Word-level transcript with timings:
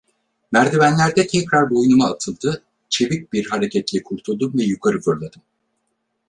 Merdivenlerde 0.51 1.27
tekrar 1.27 1.69
boynuma 1.69 2.05
atıldı, 2.07 2.63
çevik 2.89 3.33
bir 3.33 3.49
hareketle 3.49 4.03
kurtuldum 4.03 4.53
ve 4.57 4.63
yukarı 4.63 5.01
fırladım. 5.01 5.41